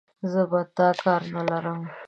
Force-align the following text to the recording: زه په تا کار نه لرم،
زه 0.31 0.41
په 0.51 0.59
تا 0.75 0.87
کار 1.01 1.21
نه 1.33 1.41
لرم، 1.49 1.79